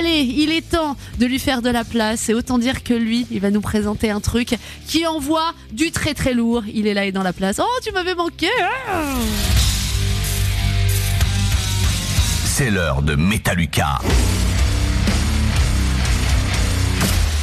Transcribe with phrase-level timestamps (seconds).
[0.00, 2.30] Allez, il est temps de lui faire de la place.
[2.30, 4.54] Et autant dire que lui, il va nous présenter un truc
[4.88, 6.62] qui envoie du très très lourd.
[6.72, 7.60] Il est là et dans la place.
[7.62, 8.46] Oh, tu m'avais manqué.
[8.90, 9.02] hein
[12.46, 13.98] C'est l'heure de Metaluca.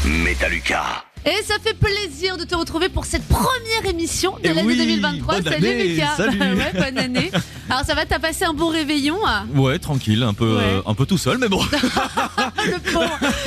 [0.03, 1.03] Metaluca.
[1.25, 4.77] Et ça fait plaisir de te retrouver pour cette première émission de Eh l'année oui,
[4.77, 5.33] 2023.
[5.35, 6.13] bonne salut année, Lucas.
[6.17, 6.39] salut.
[6.55, 7.31] Ouais, bonne année.
[7.69, 10.63] Alors ça va, t'as passé un bon réveillon ah Ouais, tranquille, un peu, Ouais.
[10.63, 11.61] euh, un peu tout seul, mais bon.
[12.65, 12.73] Le.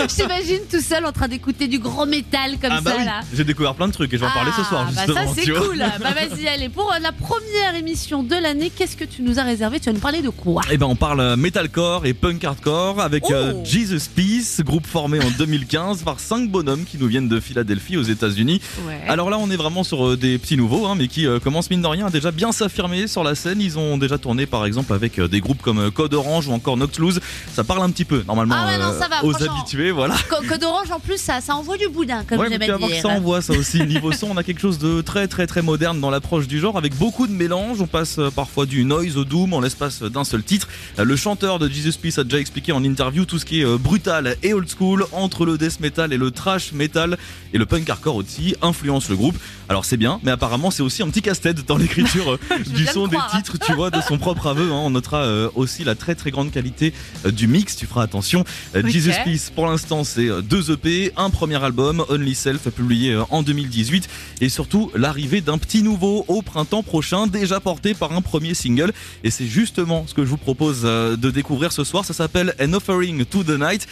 [0.08, 3.04] Je t'imagine tout seul en train d'écouter du grand métal comme Ah bah ça oui,
[3.04, 3.20] là.
[3.34, 5.34] j'ai découvert plein de trucs et je vais en parler ce soir Ah, bah justement.
[5.34, 5.78] ça c'est cool.
[5.78, 6.68] Bah vas-y, allez.
[6.68, 9.80] Pour euh, la première émission de l'année, qu'est-ce que tu nous as réservé?
[9.80, 10.62] Tu vas nous parler de quoi?
[10.70, 13.62] Eh ben on parle euh, metalcore et punk hardcore avec euh, Oh.
[13.64, 18.02] Jesus Peace, groupe formé en 2015 par cinq bonhommes qui nous viennent de Philadelphie aux
[18.02, 18.60] États-Unis.
[18.86, 19.00] Ouais.
[19.08, 21.82] Alors là, on est vraiment sur des petits nouveaux, hein, mais qui euh, commencent mine
[21.82, 23.60] de rien à déjà bien s'affirmer sur la scène.
[23.60, 26.52] Ils ont déjà tourné par exemple avec euh, des groupes comme euh, Code Orange ou
[26.52, 27.20] encore Noctloose.
[27.52, 30.16] Ça parle un petit peu normalement Ah ouais, non, ça va, aux habitués, voilà.
[30.28, 32.94] Co- Code orange en plus, ça, ça envoie du boudin, comme Ouais, j'aime voir que
[32.94, 33.02] dire.
[33.02, 33.84] ça envoie ça aussi.
[33.84, 36.76] Niveau son, on a quelque chose de très très très moderne dans l'approche du genre
[36.78, 37.80] avec beaucoup de mélange.
[37.80, 40.68] On passe euh, parfois du noise au doom en l'espace d'un seul titre.
[40.98, 43.64] Euh, Le chanteur de Jesus Peace a déjà expliqué en interview tout ce qui est
[43.64, 47.18] euh, brutal et old school entre le death metal et le trash metal
[47.52, 49.36] et le punk hardcore aussi influence le groupe.
[49.68, 53.06] Alors c'est bien, mais apparemment c'est aussi un petit casse-tête dans l'écriture euh, du son
[53.06, 54.70] des croire, titres, tu vois, de son propre aveu.
[54.72, 54.80] hein.
[54.84, 56.92] On notera euh, aussi la très très grande qualité
[57.26, 57.76] euh, du mix.
[57.76, 58.44] Tu feras attention.
[58.74, 58.86] Euh.
[58.86, 64.08] Jesus Peace, pour l'instant, c'est deux EP, un premier album, Only Self, publié en 2018,
[64.40, 68.92] et surtout l'arrivée d'un petit nouveau au printemps prochain, déjà porté par un premier single.
[69.24, 72.04] Et c'est justement ce que je vous propose de découvrir ce soir.
[72.04, 73.86] Ça s'appelle An Offering to the Night.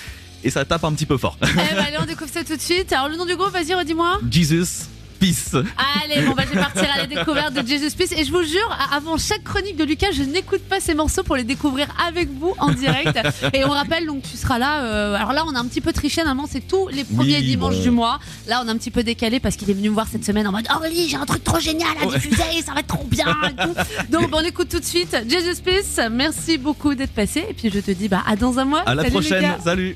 [0.45, 1.37] Et ça tape un petit peu fort.
[1.43, 2.93] Eh ben, allez, on découvre ça tout de suite.
[2.93, 4.21] Alors le nom du groupe, vas-y, redis-moi.
[4.31, 4.87] Jesus
[5.19, 5.55] Peace.
[5.55, 8.13] Allez, bon, bah, je vais partir à la découverte de Jesus Peace.
[8.17, 11.37] Et je vous jure, avant chaque chronique de Lucas, je n'écoute pas ces morceaux pour
[11.37, 13.19] les découvrir avec vous en direct.
[13.55, 14.85] Et on rappelle, donc, tu seras là.
[14.85, 16.23] euh, alors là, on a un petit peu triché.
[16.23, 17.83] Normalement, c'est tous les premiers Oui, dimanches bon.
[17.83, 18.19] du mois.
[18.47, 20.47] Là, on a un petit peu décalé parce qu'il est venu me voir cette semaine
[20.47, 22.15] en mode Aurélie, j'ai un truc trop génial à Ouais.
[22.15, 23.27] diffuser, ça va être trop bien.
[23.45, 23.75] et tout.
[24.11, 26.01] Donc, bon, on écoute tout de suite Jesus Peace.
[26.11, 27.45] Merci beaucoup d'être passé.
[27.51, 28.81] Et puis, je te dis, bah, à dans un mois.
[28.87, 29.41] À la Salut, prochaine.
[29.43, 29.59] Lucas.
[29.65, 29.95] Salut.